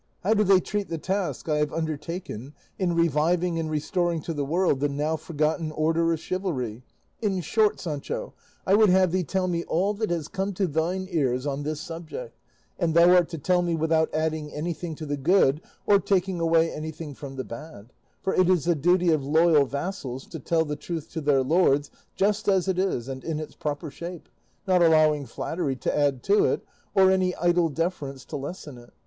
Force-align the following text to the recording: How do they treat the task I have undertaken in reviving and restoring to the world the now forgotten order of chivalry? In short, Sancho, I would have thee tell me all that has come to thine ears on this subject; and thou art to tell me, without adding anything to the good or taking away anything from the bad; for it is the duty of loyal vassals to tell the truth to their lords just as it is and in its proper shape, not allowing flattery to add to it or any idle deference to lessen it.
How 0.23 0.33
do 0.33 0.43
they 0.43 0.59
treat 0.59 0.89
the 0.89 0.97
task 0.97 1.47
I 1.47 1.57
have 1.57 1.71
undertaken 1.71 2.55
in 2.79 2.95
reviving 2.95 3.59
and 3.59 3.69
restoring 3.69 4.19
to 4.23 4.33
the 4.33 4.43
world 4.43 4.79
the 4.79 4.89
now 4.89 5.15
forgotten 5.15 5.71
order 5.71 6.11
of 6.11 6.19
chivalry? 6.19 6.81
In 7.21 7.39
short, 7.41 7.79
Sancho, 7.79 8.33
I 8.65 8.73
would 8.73 8.89
have 8.89 9.11
thee 9.11 9.23
tell 9.23 9.47
me 9.47 9.63
all 9.65 9.93
that 9.93 10.09
has 10.09 10.27
come 10.27 10.53
to 10.53 10.65
thine 10.65 11.07
ears 11.11 11.45
on 11.45 11.61
this 11.61 11.81
subject; 11.81 12.35
and 12.79 12.95
thou 12.95 13.11
art 13.13 13.29
to 13.29 13.37
tell 13.37 13.61
me, 13.61 13.75
without 13.75 14.11
adding 14.11 14.51
anything 14.51 14.95
to 14.95 15.05
the 15.05 15.17
good 15.17 15.61
or 15.85 15.99
taking 15.99 16.39
away 16.39 16.71
anything 16.71 17.13
from 17.13 17.35
the 17.35 17.43
bad; 17.43 17.93
for 18.23 18.33
it 18.33 18.49
is 18.49 18.65
the 18.65 18.73
duty 18.73 19.11
of 19.11 19.23
loyal 19.23 19.67
vassals 19.67 20.25
to 20.29 20.39
tell 20.39 20.65
the 20.65 20.75
truth 20.75 21.11
to 21.11 21.21
their 21.21 21.43
lords 21.43 21.91
just 22.15 22.47
as 22.47 22.67
it 22.67 22.79
is 22.79 23.07
and 23.07 23.23
in 23.23 23.39
its 23.39 23.53
proper 23.53 23.91
shape, 23.91 24.29
not 24.67 24.81
allowing 24.81 25.27
flattery 25.27 25.75
to 25.75 25.95
add 25.95 26.23
to 26.23 26.45
it 26.45 26.65
or 26.95 27.11
any 27.11 27.35
idle 27.35 27.69
deference 27.69 28.25
to 28.25 28.35
lessen 28.35 28.79
it. 28.79 28.91